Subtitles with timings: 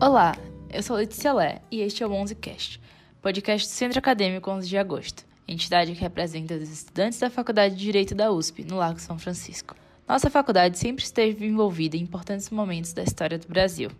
[0.00, 0.36] Olá,
[0.70, 2.80] eu sou Letícia Lé e este é o 11cast,
[3.22, 7.80] podcast do Centro Acadêmico 11 de Agosto, entidade que representa os estudantes da Faculdade de
[7.80, 9.74] Direito da USP, no Lago São Francisco.
[10.06, 13.90] Nossa faculdade sempre esteve envolvida em importantes momentos da história do Brasil.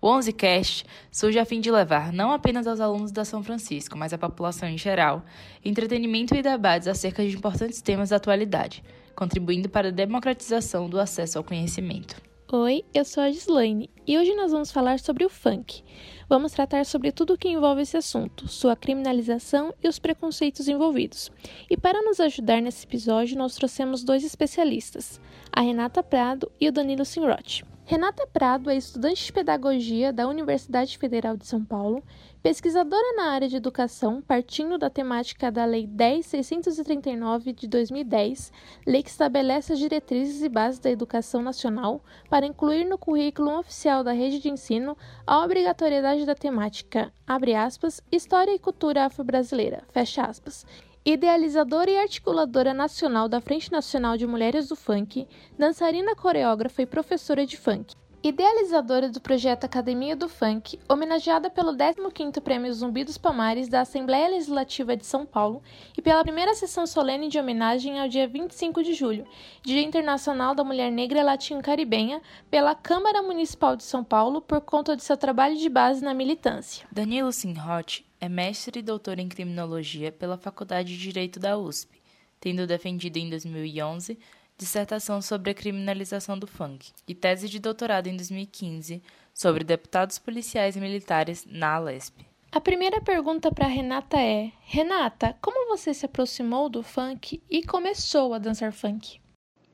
[0.00, 4.12] O 11cast surge a fim de levar não apenas aos alunos da São Francisco, mas
[4.12, 5.24] à população em geral,
[5.64, 8.82] entretenimento e debates acerca de importantes temas da atualidade,
[9.14, 12.27] contribuindo para a democratização do acesso ao conhecimento.
[12.50, 15.84] Oi, eu sou a Gislaine e hoje nós vamos falar sobre o funk.
[16.30, 21.30] Vamos tratar sobre tudo o que envolve esse assunto, sua criminalização e os preconceitos envolvidos.
[21.68, 25.20] E para nos ajudar nesse episódio, nós trouxemos dois especialistas,
[25.52, 27.66] a Renata Prado e o Danilo Sinrotti.
[27.90, 32.04] Renata Prado é estudante de pedagogia da Universidade Federal de São Paulo,
[32.42, 38.52] pesquisadora na área de educação, partindo da temática da Lei 10.639 de 2010,
[38.86, 44.04] lei que estabelece as diretrizes e bases da educação nacional para incluir no currículo oficial
[44.04, 44.94] da rede de ensino
[45.26, 50.66] a obrigatoriedade da temática, abre aspas, História e Cultura Afro-Brasileira, fecha aspas,
[51.10, 55.26] Idealizadora e articuladora nacional da Frente Nacional de Mulheres do Funk,
[55.58, 57.94] dançarina coreógrafa e professora de funk.
[58.20, 64.28] Idealizadora do projeto Academia do Funk, homenageada pelo 15º Prêmio Zumbi dos Palmares da Assembleia
[64.28, 65.62] Legislativa de São Paulo
[65.96, 69.24] e pela primeira sessão solene de homenagem ao dia 25 de julho,
[69.62, 75.04] Dia Internacional da Mulher Negra Latino-Caribenha, pela Câmara Municipal de São Paulo por conta de
[75.04, 76.88] seu trabalho de base na militância.
[76.90, 82.02] Danilo Sinhot é mestre e doutor em criminologia pela Faculdade de Direito da USP,
[82.40, 84.18] tendo defendido em 2011
[84.58, 89.00] dissertação sobre a criminalização do funk e tese de doutorado em 2015
[89.32, 92.26] sobre deputados policiais e militares na Alesp.
[92.50, 98.34] A primeira pergunta para Renata é: Renata, como você se aproximou do funk e começou
[98.34, 99.20] a dançar funk?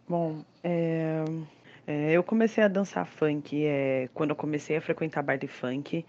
[0.06, 1.24] Bom, é,
[1.86, 6.04] é, eu comecei a dançar funk é, quando eu comecei a frequentar baile funk.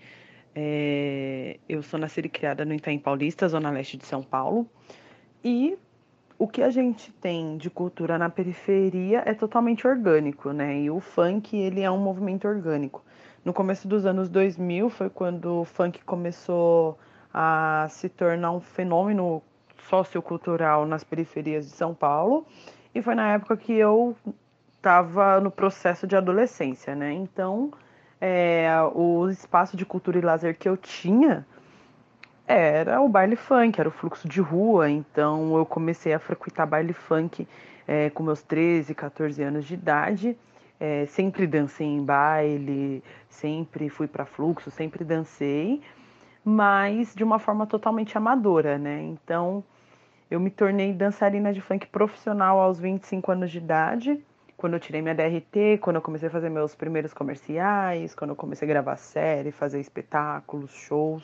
[0.54, 4.70] É, eu sou nascida e criada no Itaim Paulista, zona leste de São Paulo.
[5.44, 5.78] E
[6.38, 10.82] o que a gente tem de cultura na periferia é totalmente orgânico, né?
[10.82, 13.04] E o funk, ele é um movimento orgânico.
[13.44, 16.98] No começo dos anos 2000 foi quando o funk começou
[17.34, 19.42] a se tornar um fenômeno
[19.90, 22.46] sociocultural nas periferias de São Paulo.
[22.94, 24.16] E foi na época que eu
[24.76, 27.14] estava no processo de adolescência, né?
[27.14, 27.72] Então,
[28.20, 31.46] é, o espaço de cultura e lazer que eu tinha
[32.48, 34.90] era o baile funk, era o fluxo de rua.
[34.90, 37.48] Então eu comecei a frequentar baile funk
[37.88, 40.38] é, com meus 13, 14 anos de idade.
[40.80, 45.82] É, sempre dancei em baile, sempre fui para fluxo, sempre dancei,
[46.44, 49.02] mas de uma forma totalmente amadora, né?
[49.04, 49.64] Então
[50.30, 54.22] eu me tornei dançarina de funk profissional aos 25 anos de idade
[54.58, 58.36] quando eu tirei minha DRT, quando eu comecei a fazer meus primeiros comerciais, quando eu
[58.36, 61.24] comecei a gravar série, fazer espetáculos, shows.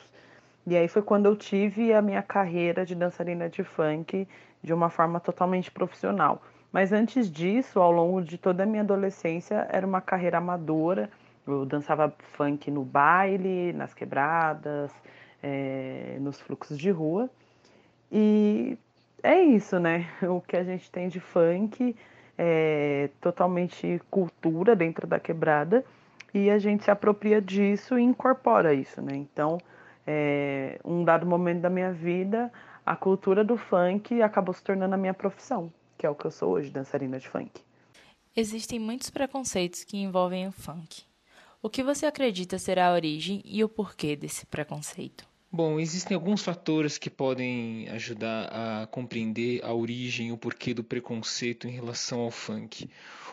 [0.66, 4.26] E aí foi quando eu tive a minha carreira de dançarina de funk
[4.62, 6.40] de uma forma totalmente profissional.
[6.70, 11.10] Mas antes disso, ao longo de toda a minha adolescência, era uma carreira amadora.
[11.46, 14.92] Eu dançava funk no baile, nas quebradas,
[15.42, 17.28] é, nos fluxos de rua.
[18.10, 18.78] E
[19.22, 20.06] é isso, né?
[20.22, 21.94] O que a gente tem de funk
[22.38, 25.84] é, totalmente cultura dentro da quebrada
[26.32, 29.14] e a gente se apropria disso e incorpora isso, né?
[29.14, 29.58] Então,
[30.06, 32.52] é, um dado momento da minha vida,
[32.84, 36.30] a cultura do funk acabou se tornando a minha profissão, que é o que eu
[36.30, 37.62] sou hoje, dançarina de funk.
[38.36, 41.04] Existem muitos preconceitos que envolvem o funk.
[41.62, 45.31] O que você acredita ser a origem e o porquê desse preconceito?
[45.54, 50.82] Bom, existem alguns fatores que podem ajudar a compreender a origem e o porquê do
[50.82, 52.88] preconceito em relação ao funk.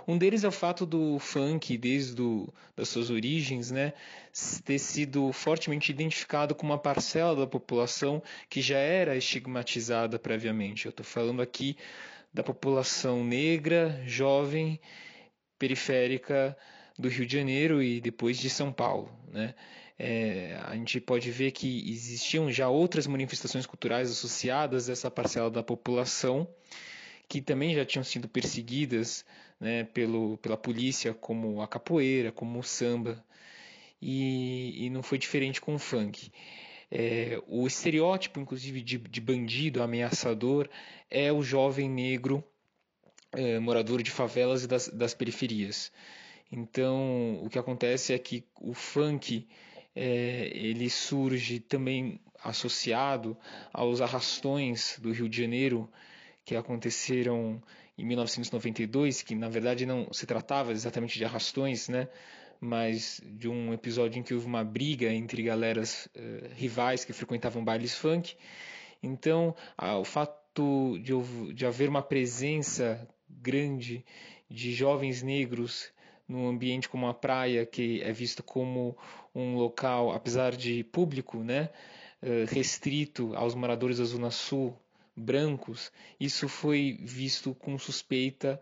[0.05, 2.21] Um deles é o fato do funk, desde
[2.75, 3.93] das suas origens, né,
[4.65, 10.87] ter sido fortemente identificado com uma parcela da população que já era estigmatizada previamente.
[10.87, 11.77] Eu estou falando aqui
[12.33, 14.77] da população negra, jovem,
[15.57, 16.57] periférica
[16.97, 19.09] do Rio de Janeiro e depois de São Paulo.
[19.31, 19.55] Né?
[20.01, 25.51] É, a gente pode ver que existiam já outras manifestações culturais associadas a essa parcela
[25.51, 26.47] da população
[27.27, 29.25] que também já tinham sido perseguidas
[29.59, 33.23] né, pelo, pela polícia, como a capoeira, como o samba,
[34.01, 36.31] e, e não foi diferente com o funk.
[36.89, 40.67] É, o estereótipo, inclusive, de, de, bandido ameaçador
[41.09, 42.43] é o jovem negro
[43.33, 45.91] é, morador de favelas e das, das periferias.
[46.51, 49.47] Então, o que acontece é que o funk
[50.01, 53.37] é, ele surge também associado
[53.73, 55.89] aos arrastões do Rio de Janeiro
[56.45, 57.61] que aconteceram
[57.97, 62.07] em 1992, que na verdade não se tratava exatamente de arrastões, né?
[62.61, 67.63] mas de um episódio em que houve uma briga entre galeras uh, rivais que frequentavam
[67.63, 68.35] bailes funk.
[69.03, 74.05] Então, o fato de, de haver uma presença grande
[74.49, 75.91] de jovens negros
[76.29, 78.95] num ambiente como a praia, que é visto como
[79.33, 81.69] um local, apesar de público, né,
[82.21, 84.77] uh, restrito aos moradores da Zona Sul,
[85.15, 88.61] brancos, isso foi visto com suspeita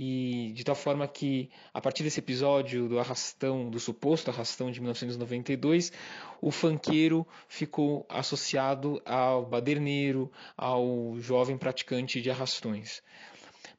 [0.00, 4.78] e de tal forma que a partir desse episódio do arrastão, do suposto arrastão de
[4.78, 5.92] 1992,
[6.40, 13.02] o fanqueiro ficou associado ao baderneiro, ao jovem praticante de arrastões.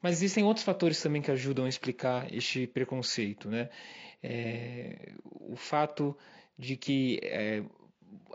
[0.02, 3.68] Mas existem outros fatores também que ajudam a explicar este preconceito, né?
[4.22, 6.16] É, o fato
[6.58, 7.62] de que é,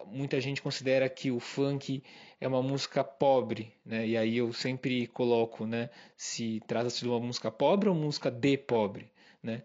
[0.08, 2.04] muita gente considera que o funk
[2.40, 4.08] é uma música pobre, né?
[4.08, 5.90] E aí eu sempre coloco, né?
[6.16, 9.64] Se trata-se de uma música pobre ou música de pobre, né?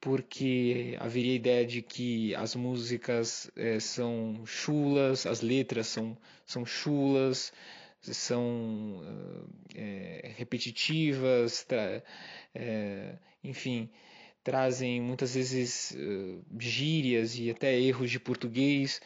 [0.00, 6.64] Porque haveria a ideia de que as músicas é, são chulas, as letras são, são
[6.64, 7.52] chulas,
[8.02, 9.02] são
[9.74, 11.66] é, repetitivas,
[12.54, 13.14] é,
[13.44, 13.88] enfim,
[14.42, 15.96] trazem muitas vezes
[16.58, 19.00] gírias e até erros de português.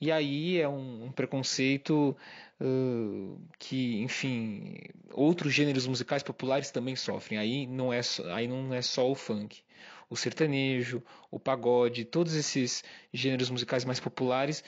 [0.00, 2.16] E aí é um, um preconceito
[2.58, 4.78] uh, que, enfim,
[5.12, 7.38] outros gêneros musicais populares também sofrem.
[7.38, 9.62] Aí não é só, aí não é só o funk.
[10.08, 12.82] O sertanejo, o pagode, todos esses
[13.12, 14.64] gêneros musicais mais populares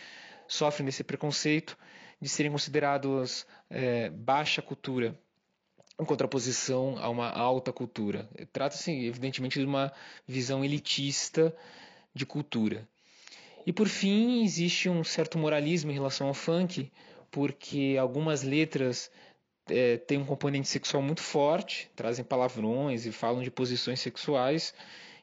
[0.46, 1.78] sofrem desse preconceito
[2.22, 5.18] de serem considerados é, baixa cultura
[6.00, 8.28] em contraposição a uma alta cultura.
[8.52, 9.92] Trata-se, evidentemente, de uma
[10.26, 11.54] visão elitista
[12.14, 12.88] de cultura.
[13.66, 16.92] E por fim, existe um certo moralismo em relação ao funk,
[17.28, 19.10] porque algumas letras
[19.68, 24.72] é, têm um componente sexual muito forte, trazem palavrões e falam de posições sexuais.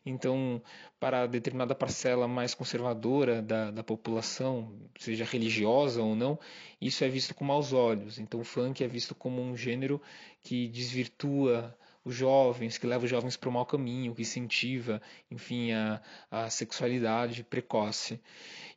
[0.10, 0.62] Então,
[1.00, 6.40] para determinada parcela mais conservadora da, da população, seja religiosa ou não,
[6.82, 8.20] isso é visto com maus olhos.
[8.20, 10.02] Então, o funk é visto como um gênero
[10.42, 15.72] que desvirtua os jovens, que leva os jovens para o mau caminho, que incentiva, enfim,
[15.74, 16.02] a,
[16.32, 18.20] a sexualidade precoce.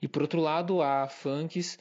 [0.00, 1.78] E por outro lado, há funks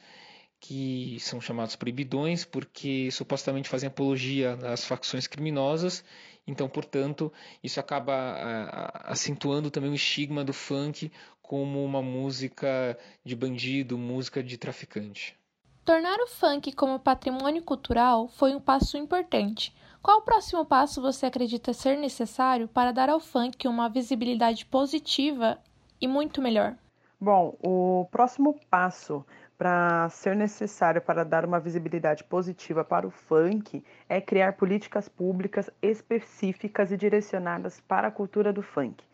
[0.62, 6.04] que são chamados proibidões porque supostamente fazem apologia às facções criminosas.
[6.46, 7.32] Então, portanto,
[7.62, 11.10] isso acaba acentuando também o estigma do funk
[11.42, 15.36] como uma música de bandido, música de traficante.
[15.84, 21.26] Tornar o funk como patrimônio cultural foi um passo importante, qual o próximo passo você
[21.26, 25.58] acredita ser necessário para dar ao funk uma visibilidade positiva
[26.00, 26.76] e muito melhor?
[27.20, 29.24] Bom, o próximo passo
[29.62, 35.70] para ser necessário para dar uma visibilidade positiva para o funk é criar políticas públicas
[35.80, 39.04] específicas e direcionadas para a cultura do funk.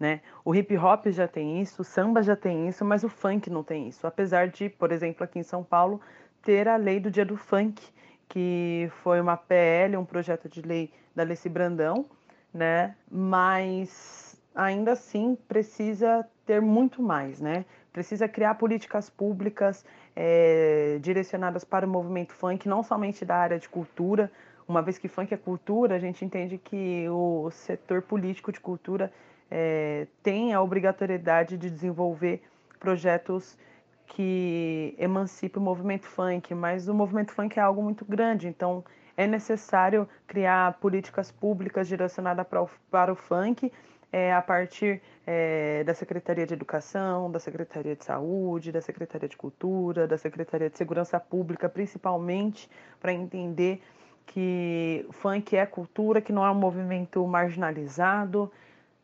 [0.00, 0.22] Né?
[0.46, 3.62] O hip hop já tem isso, o samba já tem isso, mas o funk não
[3.62, 4.06] tem isso.
[4.06, 6.00] Apesar de, por exemplo, aqui em São Paulo,
[6.40, 7.86] ter a lei do dia do funk,
[8.30, 12.06] que foi uma PL, um projeto de lei da Leci Brandão,
[12.54, 12.96] né?
[13.10, 17.66] Mas ainda assim precisa ter muito mais, né?
[17.92, 23.68] Precisa criar políticas públicas é, direcionadas para o movimento funk, não somente da área de
[23.68, 24.30] cultura.
[24.66, 29.10] Uma vez que funk é cultura, a gente entende que o setor político de cultura
[29.50, 32.42] é, tem a obrigatoriedade de desenvolver
[32.78, 33.58] projetos
[34.06, 38.84] que emancipe o movimento funk, mas o movimento funk é algo muito grande, então
[39.16, 43.70] é necessário criar políticas públicas direcionadas para o, para o funk
[44.12, 49.36] é, a partir é, da Secretaria de Educação, da Secretaria de Saúde, da Secretaria de
[49.36, 53.82] Cultura, da Secretaria de Segurança Pública, principalmente para entender
[54.26, 58.50] que funk é cultura, que não é um movimento marginalizado,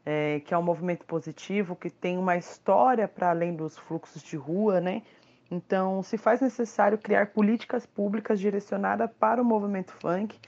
[0.04, 4.37] é, que é um movimento positivo, que tem uma história para além dos fluxos de
[4.37, 5.02] rua, né?
[5.50, 10.38] Então, se faz necessário criar políticas públicas direcionadas para o movimento funk,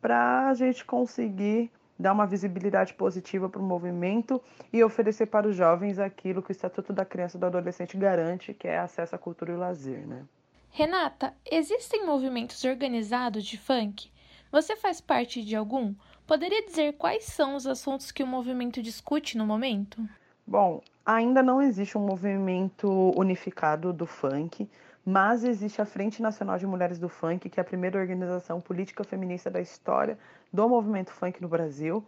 [0.00, 4.40] para a gente conseguir dar uma visibilidade positiva para o movimento
[4.72, 8.54] e oferecer para os jovens aquilo que o Estatuto da Criança e do Adolescente garante,
[8.54, 10.24] que é acesso à cultura e lazer, né?
[10.70, 14.10] Renata, existem movimentos organizados de funk?
[14.52, 15.94] Você faz parte de algum?
[16.26, 20.00] Poderia dizer quais são os assuntos que o movimento discute no momento?
[20.46, 24.68] Bom, ainda não existe um movimento unificado do funk,
[25.10, 29.02] mas existe a Frente Nacional de Mulheres do Funk, que é a primeira organização política
[29.02, 30.18] feminista da história
[30.52, 32.04] do movimento funk no Brasil.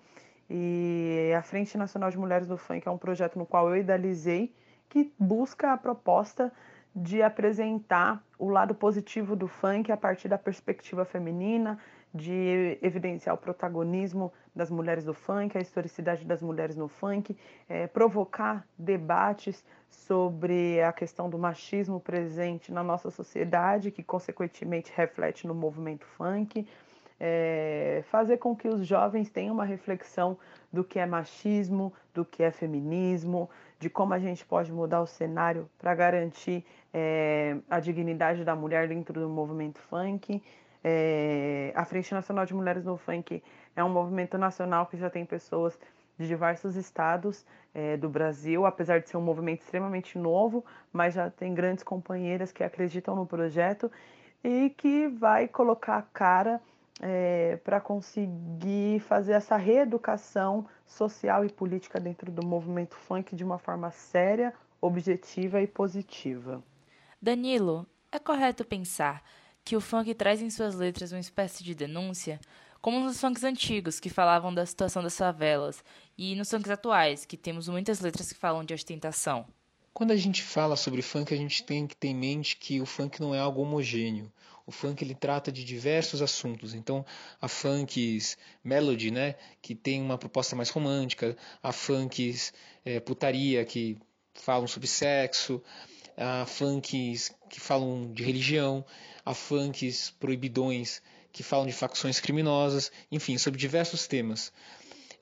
[0.50, 4.54] E a Frente Nacional de Mulheres do Funk é um projeto no qual eu idealizei,
[4.87, 6.52] que busca a proposta
[6.95, 11.78] de apresentar o lado positivo do funk a partir da perspectiva feminina,
[12.12, 17.37] de evidenciar o protagonismo das mulheres do funk, a historicidade das mulheres no funk,
[17.69, 25.47] é, provocar debates sobre a questão do machismo presente na nossa sociedade, que consequentemente reflete
[25.47, 26.67] no movimento funk,
[27.21, 30.38] é, fazer com que os jovens tenham uma reflexão
[30.73, 35.07] do que é machismo, do que é feminismo, de como a gente pode mudar o
[35.07, 40.43] cenário para garantir é, a dignidade da mulher dentro do movimento funk.
[40.83, 43.43] É, a Frente Nacional de Mulheres no Funk
[43.77, 45.79] é um movimento nacional que já tem pessoas
[46.19, 51.31] de diversos estados é, do Brasil, apesar de ser um movimento extremamente novo, mas já
[51.31, 53.91] tem grandes companheiras que acreditam no projeto
[54.45, 56.61] e que vai colocar a cara
[57.01, 63.59] é, para conseguir fazer essa reeducação social e política dentro do movimento funk de uma
[63.59, 66.63] forma séria, objetiva e positiva.
[67.21, 69.23] Danilo, é correto pensar
[69.64, 72.40] que o funk traz em suas letras uma espécie de denúncia,
[72.81, 75.85] como nos funks antigos, que falavam da situação das favelas,
[76.17, 79.47] e nos funks atuais, que temos muitas letras que falam de ostentação.
[79.93, 82.87] Quando a gente fala sobre funk, a gente tem que ter em mente que o
[82.87, 84.33] funk não é algo homogêneo.
[84.67, 86.75] O funk ele trata de diversos assuntos.
[86.75, 87.05] Então,
[87.40, 92.52] a funks melody, né, que tem uma proposta mais romântica, a funks
[92.85, 93.99] é, putaria, que
[94.33, 95.62] falam sobre sexo,
[96.17, 98.85] a funks que falam de religião,
[99.25, 101.02] a funks proibidões
[101.33, 104.52] que falam de facções criminosas, enfim, sobre diversos temas.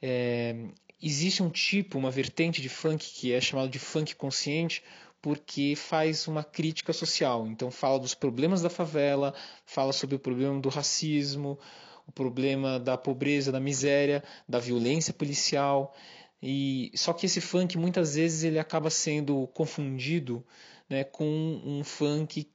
[0.01, 0.55] É,
[1.03, 4.83] existe um tipo, uma vertente de funk que é chamado de funk consciente,
[5.21, 7.47] porque faz uma crítica social.
[7.47, 9.35] Então fala dos problemas da favela,
[9.67, 11.59] fala sobre o problema do racismo,
[12.07, 15.95] o problema da pobreza, da miséria, da violência policial.
[16.43, 20.45] E só que esse funk muitas vezes ele acaba sendo confundido
[20.89, 21.25] né, com
[21.65, 22.51] um funk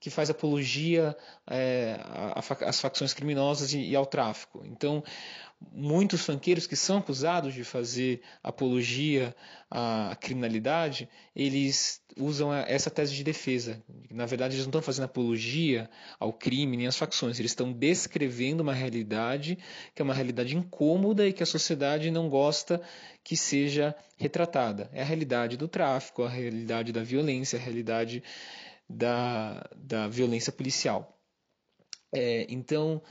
[0.00, 1.98] que faz apologia é,
[2.64, 4.62] às facções criminosas e, ao tráfico.
[4.64, 5.02] Então,
[5.72, 9.34] muitos funkeiros que são acusados de fazer apologia
[9.70, 13.82] à criminalidade, eles usam essa tese de defesa.
[14.10, 18.60] Na verdade, eles não estão fazendo apologia ao crime nem às facções, eles estão descrevendo
[18.60, 19.58] uma realidade
[19.94, 22.80] que é uma realidade incômoda e que a sociedade não gosta
[23.24, 24.88] que seja retratada.
[24.92, 28.22] É a realidade do tráfico, a realidade da violência, a realidade
[28.88, 31.18] da, da violência policial.
[32.14, 33.02] É, então,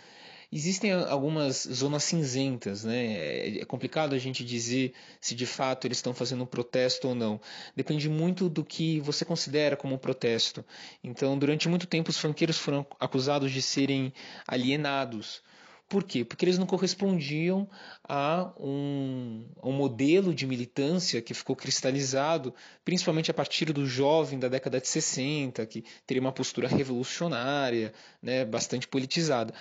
[0.52, 3.60] existem algumas zonas cinzentas, né?
[3.60, 7.40] É complicado a gente dizer se de fato eles estão fazendo um protesto ou não.
[7.76, 10.66] Depende muito do que você considera como protesto.
[11.04, 14.14] Então, durante muito tempo, os franqueiros foram acusados de serem
[14.48, 15.44] alienados.
[15.90, 16.26] Por quê?
[16.26, 17.68] Porque eles não correspondiam
[18.04, 22.54] a um, um, modelo de militância que ficou cristalizado,
[22.84, 28.44] principalmente a partir do jovem da década de 60, que teria uma postura revolucionária, né,
[28.44, 29.54] bastante politizada.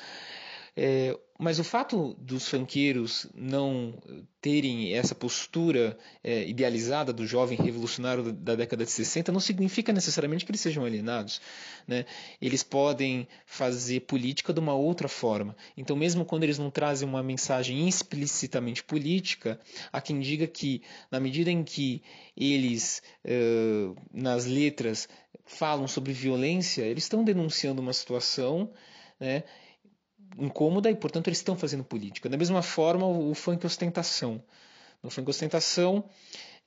[0.77, 3.95] É, mas o fato dos funkeiros não
[4.41, 10.45] terem essa postura é, idealizada do jovem revolucionário da década de 60 não significa necessariamente
[10.45, 11.41] que eles sejam alienados.
[11.87, 12.07] Né?
[12.41, 15.57] Eles podem fazer política de uma outra forma.
[15.77, 19.61] Então, mesmo quando eles não trazem uma mensagem explicitamente política,
[19.93, 22.03] há quem diga que, na medida em que
[22.37, 25.09] eles, uh, nas letras,
[25.45, 28.71] falam sobre violência, eles estão denunciando uma situação.
[29.19, 29.45] Né?
[30.39, 32.29] Incômoda e, portanto, eles estão fazendo política.
[32.29, 34.43] Da mesma forma, o, o funk ostentação.
[35.03, 36.05] No funk ostentação,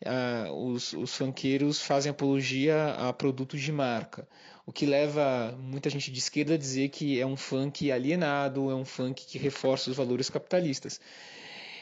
[0.05, 4.27] ah, os, os funkeiros fazem apologia a produtos de marca,
[4.65, 8.75] o que leva muita gente de esquerda a dizer que é um funk alienado, é
[8.75, 11.01] um funk que reforça os valores capitalistas.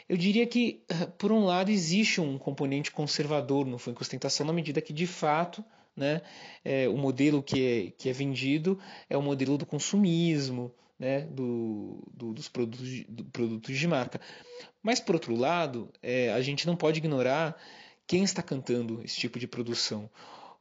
[0.09, 0.81] Eu diria que,
[1.17, 5.63] por um lado, existe um componente conservador no funk ostentação, na medida que, de fato,
[5.95, 6.21] né,
[6.63, 8.79] é, o modelo que é, que é vendido
[9.09, 14.19] é o modelo do consumismo, né, do, do, dos produtos de, do produtos de marca.
[14.81, 17.55] Mas, por outro lado, é, a gente não pode ignorar
[18.05, 20.09] quem está cantando esse tipo de produção.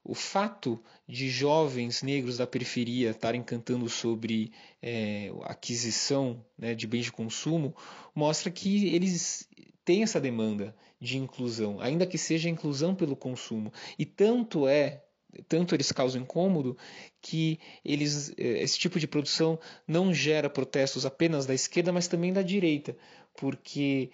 [0.05, 7.07] O fato de jovens negros da periferia estarem cantando sobre é, aquisição né, de bens
[7.07, 7.75] de consumo
[8.14, 9.49] mostra que eles
[9.85, 13.73] têm essa demanda de inclusão, ainda que seja inclusão pelo consumo.
[13.99, 15.02] E tanto é
[15.49, 16.76] tanto eles causam incômodo
[17.21, 22.33] que eles, eh, esse tipo de produção não gera protestos apenas da esquerda, mas também
[22.33, 22.97] da direita,
[23.37, 24.11] porque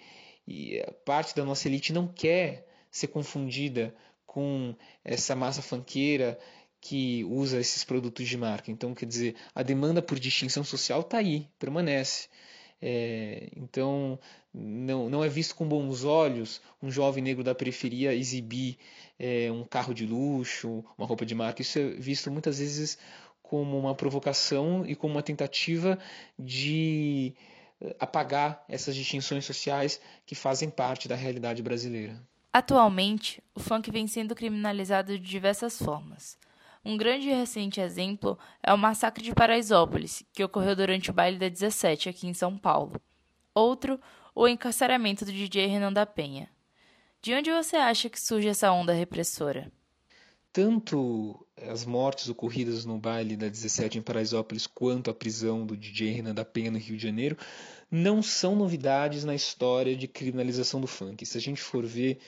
[1.05, 6.37] parte da nossa elite não quer ser confundida com essa massa fanqueira
[6.81, 8.69] que usa esses produtos de marca.
[8.69, 12.27] Então, quer dizer, a demanda por distinção social está aí, permanece.
[12.85, 14.19] É, então,
[14.53, 18.77] não, não é visto com bons olhos um jovem negro da periferia exibir
[19.17, 21.61] é, um carro de luxo, uma roupa de marca.
[21.61, 22.97] Isso é visto muitas vezes
[23.41, 25.97] como uma provocação e como uma tentativa
[26.37, 27.33] de
[27.99, 32.21] apagar essas distinções sociais que fazem parte da realidade brasileira.
[32.51, 36.37] Atualmente, o funk vem sendo criminalizado de diversas formas.
[36.85, 41.37] Um grande e recente exemplo é o massacre de Paraisópolis, que ocorreu durante o baile
[41.37, 42.99] da 17 aqui em São Paulo.
[43.55, 43.99] Outro,
[44.35, 46.49] o encarceramento do DJ Renan da Penha.
[47.21, 49.71] De onde você acha que surge essa onda repressora?
[50.51, 56.11] Tanto as mortes ocorridas no baile da 17 em Paraisópolis quanto a prisão do DJ
[56.11, 57.37] Renan da Penha no Rio de Janeiro
[57.89, 61.25] não são novidades na história de criminalização do funk.
[61.25, 62.19] Se a gente for ver,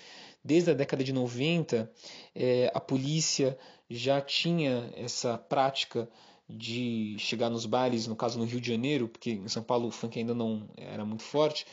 [0.43, 1.91] desde a década de 90,
[2.33, 3.57] é, a polícia
[3.89, 6.09] já tinha essa prática
[6.47, 9.91] de chegar nos bailes, no caso no Rio de Janeiro, porque em São Paulo o
[9.91, 11.65] funk ainda não era muito forte,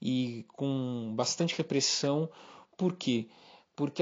[0.00, 2.28] e com bastante repressão.
[2.76, 3.28] Por quê?
[3.28, 3.30] porque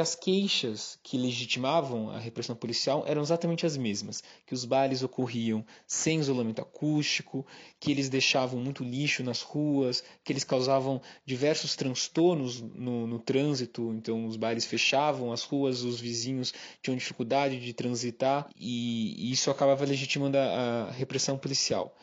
[0.00, 5.64] as queixas que legitimavam a repressão policial eram exatamente as mesmas, que os bailes ocorriam
[5.86, 7.44] sem isolamento acústico,
[7.80, 13.92] que eles deixavam muito lixo nas ruas, que eles causavam diversos transtornos no, no trânsito,
[13.94, 19.50] então os bailes fechavam as ruas, os vizinhos tinham dificuldade de transitar e, e isso
[19.50, 21.96] acabava legitimando a, a repressão policial.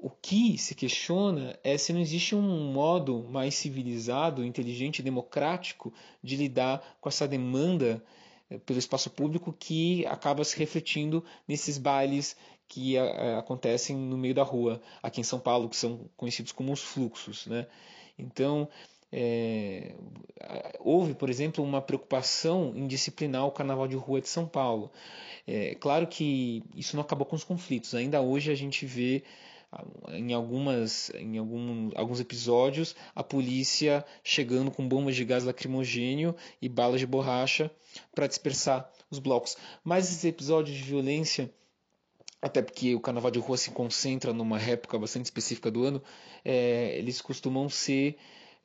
[0.00, 6.36] O que se questiona é se não existe um modo mais civilizado, inteligente democrático de
[6.36, 8.02] lidar com essa demanda
[8.48, 12.36] eh, pelo espaço público que acaba se refletindo nesses bailes
[12.68, 16.52] que a, eh, acontecem no meio da rua, aqui em São Paulo, que são conhecidos
[16.52, 17.46] como os fluxos.
[17.46, 17.66] Né?
[18.16, 18.68] Então,
[19.10, 19.94] é,
[20.78, 24.92] houve, por exemplo, uma preocupação em disciplinar o Carnaval de Rua de São Paulo.
[25.46, 27.94] É claro que isso não acabou com os conflitos.
[27.94, 29.24] Ainda hoje a gente vê
[30.08, 36.68] em algumas em algum, alguns episódios a polícia chegando com bombas de gás lacrimogênio e
[36.68, 37.70] balas de borracha
[38.14, 39.56] para dispersar os blocos.
[39.84, 41.52] Mas esses episódios de violência
[42.40, 46.02] até porque o carnaval de rua se concentra numa época bastante específica do ano,
[46.44, 48.16] é, eles costumam ser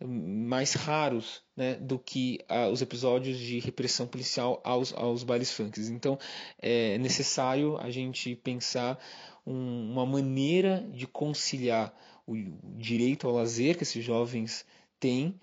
[0.06, 5.90] mais raros né, do que ah, os episódios de repressão policial aos, aos bailes funks.
[5.90, 6.20] Então
[6.60, 9.00] é necessário a gente pensar
[9.46, 11.94] um, uma maneira de conciliar
[12.26, 12.36] o
[12.78, 14.66] direito ao lazer que esses jovens
[15.00, 15.36] têm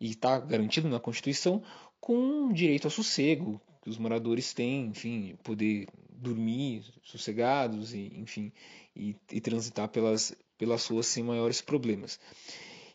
[0.00, 1.62] e está garantido na Constituição
[2.00, 8.52] com direito ao sossego que os moradores têm, enfim, poder dormir sossegados e, enfim,
[8.94, 12.18] e, e transitar pelas, pelas ruas sem maiores problemas.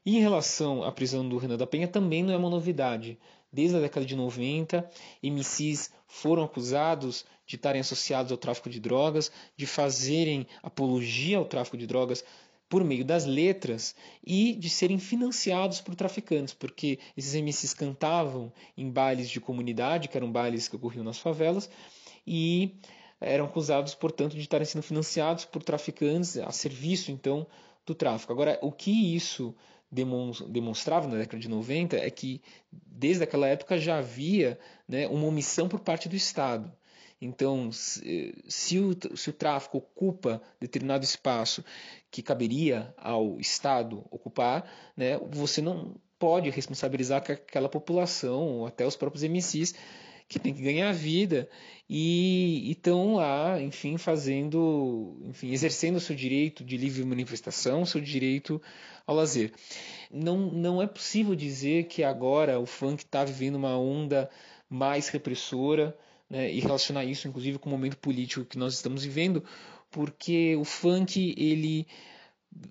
[0.05, 3.19] E em relação à prisão do Renan da Penha, também não é uma novidade.
[3.51, 4.89] Desde a década de 90,
[5.21, 11.77] MCs foram acusados de estarem associados ao tráfico de drogas, de fazerem apologia ao tráfico
[11.77, 12.23] de drogas
[12.69, 18.89] por meio das letras e de serem financiados por traficantes, porque esses MCs cantavam em
[18.91, 21.69] bailes de comunidade, que eram bailes que ocorriam nas favelas,
[22.25, 22.75] e
[23.21, 27.47] eram acusados, portanto, de estarem sendo financiados por traficantes a serviço, então,
[27.85, 28.33] do tráfico.
[28.33, 29.55] Agora, o que isso
[29.89, 35.69] demonstrava na década de 90 é que, desde aquela época, já havia né, uma omissão
[35.69, 36.71] por parte do Estado.
[37.19, 41.63] Então, se, o, se o tráfico ocupa determinado espaço
[42.11, 48.95] que caberia ao Estado ocupar, né, você não pode responsabilizar aquela população, ou até os
[48.95, 49.73] próprios MCs,
[50.27, 51.49] que tem que ganhar vida
[51.89, 58.61] e estão lá, enfim, fazendo, enfim, exercendo o seu direito de livre manifestação, seu direito
[59.05, 59.53] ao lazer.
[60.11, 64.29] Não, não é possível dizer que agora o funk está vivendo uma onda
[64.69, 65.97] mais repressora
[66.29, 69.43] né, e relacionar isso, inclusive, com o momento político que nós estamos vivendo,
[69.89, 71.87] porque o funk ele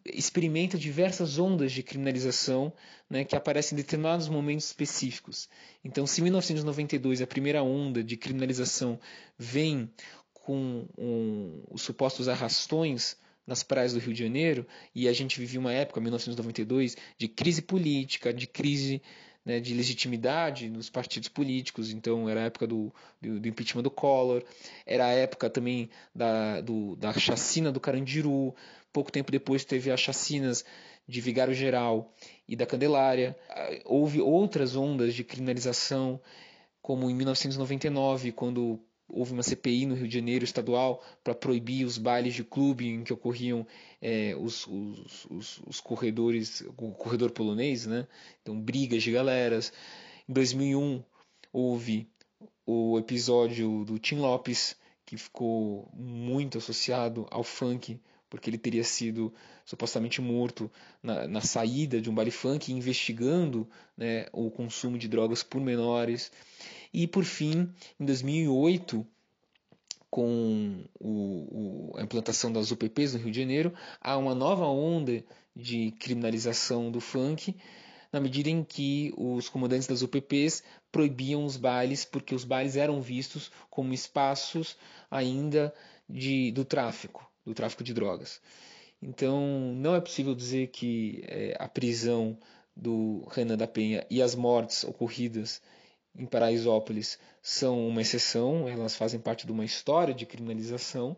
[0.05, 2.73] experimenta diversas ondas de criminalização
[3.09, 5.49] né, que aparecem em determinados momentos específicos.
[5.85, 8.99] Então, se em 1992 a primeira onda de criminalização
[9.38, 9.90] vem
[10.33, 13.16] com um, os supostos arrastões
[13.47, 17.62] nas praias do Rio de Janeiro, e a gente vivia uma época, 1992, de crise
[17.62, 19.01] política, de crise
[19.46, 21.92] né, de legitimidade nos partidos políticos.
[21.92, 24.42] Então, era a época do, do, do impeachment do Collor,
[24.85, 28.52] era a época também da, do, da chacina do Carandiru.
[28.92, 30.64] Pouco tempo depois teve as chacinas
[31.06, 32.12] de Vigário Geral
[32.48, 33.37] e da Candelária.
[33.85, 36.20] Houve outras ondas de criminalização,
[36.82, 41.99] como em 1999, quando houve uma CPI no Rio de Janeiro estadual para proibir os
[41.99, 43.66] bailes de clube em que ocorriam
[44.01, 48.07] é, os, os, os, os, corredores, o corredor polonês, né?
[48.42, 49.73] então brigas de galeras.
[50.29, 51.03] Em 2001
[51.53, 52.09] houve
[52.66, 58.01] o episódio do Tim Lopes, que ficou muito associado ao funk,
[58.37, 59.33] porque ele teria sido
[59.64, 60.70] supostamente morto
[61.03, 66.31] na, na saída de um baile funk, investigando né, o consumo de drogas por menores.
[66.92, 69.07] E por fim, em 2008,
[70.11, 73.72] com o, o, a implantação das UPPs no Rio de Janeiro,
[74.03, 77.57] há uma nova onda de criminalização do funk,
[78.12, 83.01] na medida em que os comandantes das UPPs proibiam os bailes, porque os bailes eram
[83.01, 84.77] vistos como espaços
[85.11, 85.75] ainda
[86.09, 88.40] de, do tráfico, do tráfico de drogas.
[89.00, 92.37] Então, não é possível dizer que é, a prisão
[92.74, 95.62] do Renan da Penha e as mortes ocorridas
[96.14, 101.16] em Paraisópolis são uma exceção, elas fazem parte de uma história de criminalização.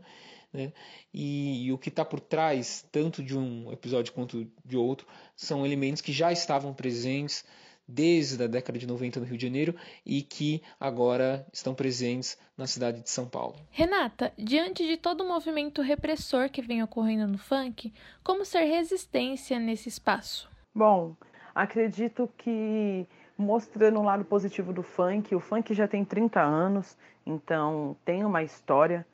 [0.52, 0.72] Né?
[1.12, 5.64] E, e, o que está por trás, tanto de um episódio quanto de outro, são
[5.64, 7.44] elementos que já estavam presentes
[7.88, 9.74] desde a década de 90 no Rio de Janeiro
[10.04, 13.56] e que agora estão presentes na cidade de São Paulo.
[13.70, 19.58] Renata, diante de todo o movimento repressor que vem ocorrendo no funk, como ser resistência
[19.58, 20.50] nesse espaço?
[20.74, 21.16] Bom,
[21.54, 27.96] acredito que mostrando o lado positivo do funk, o funk já tem 30 anos, então
[28.04, 29.06] tem uma história,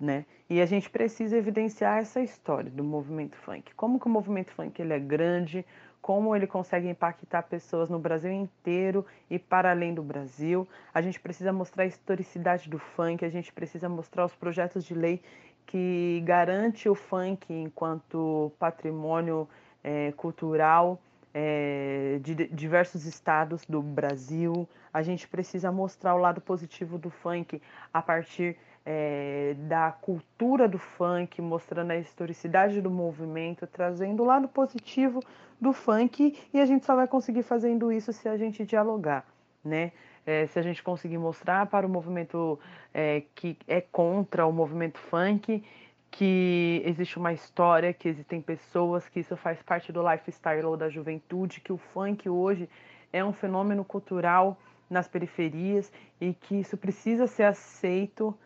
[0.00, 0.24] né?
[0.48, 3.74] E a gente precisa evidenciar essa história do movimento funk.
[3.74, 5.66] Como que o movimento funk ele é grande,
[6.06, 10.64] como ele consegue impactar pessoas no Brasil inteiro e para além do Brasil.
[10.94, 14.94] A gente precisa mostrar a historicidade do funk, a gente precisa mostrar os projetos de
[14.94, 15.20] lei
[15.66, 19.48] que garante o funk enquanto patrimônio
[19.82, 21.02] é, cultural
[21.34, 24.68] é, de diversos estados do Brasil.
[24.94, 27.60] A gente precisa mostrar o lado positivo do funk
[27.92, 28.56] a partir
[28.88, 35.20] é, da cultura do funk, mostrando a historicidade do movimento, trazendo o lado positivo
[35.60, 39.26] do funk e a gente só vai conseguir fazendo isso se a gente dialogar,
[39.64, 39.90] né?
[40.24, 42.58] É, se a gente conseguir mostrar para o movimento
[42.94, 45.62] é, que é contra o movimento funk
[46.10, 51.60] que existe uma história, que existem pessoas, que isso faz parte do lifestyle da juventude,
[51.60, 52.68] que o funk hoje
[53.12, 54.56] é um fenômeno cultural
[54.88, 58.36] nas periferias e que isso precisa ser aceito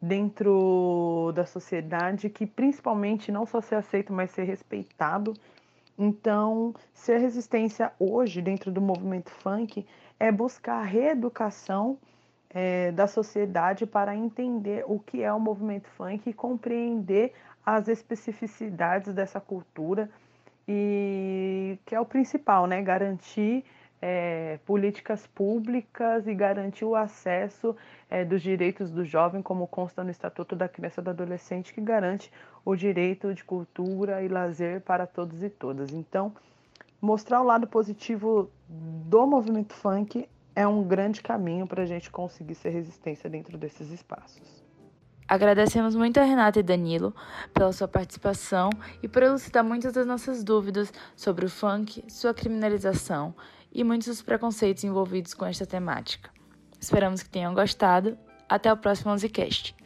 [0.00, 5.34] dentro da sociedade que principalmente não só ser aceito, mas ser respeitado.
[5.98, 9.86] Então, ser resistência hoje dentro do movimento funk
[10.18, 11.98] é buscar a reeducação
[12.48, 17.32] é, da sociedade para entender o que é o movimento funk e compreender
[17.64, 20.10] as especificidades dessa cultura
[20.66, 22.80] e que é o principal, né?
[22.82, 23.64] Garantir
[24.00, 27.76] é, políticas públicas e garantir o acesso
[28.08, 31.80] é, dos direitos do jovem, como consta no Estatuto da Criança e do Adolescente, que
[31.80, 32.32] garante
[32.64, 35.92] o direito de cultura e lazer para todos e todas.
[35.92, 36.32] Então,
[37.00, 42.54] mostrar o lado positivo do movimento funk é um grande caminho para a gente conseguir
[42.54, 44.60] ser resistência dentro desses espaços.
[45.28, 47.14] Agradecemos muito a Renata e Danilo
[47.54, 48.68] pela sua participação
[49.00, 53.32] e por elucidar muitas das nossas dúvidas sobre o funk, sua criminalização
[53.72, 56.30] e muitos dos preconceitos envolvidos com esta temática.
[56.80, 58.18] Esperamos que tenham gostado.
[58.48, 59.76] Até o próximo OnzeCast.